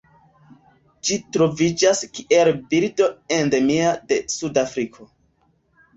[1.09, 5.11] Ĝi troviĝas kiel birdo endemia de Sudafriko.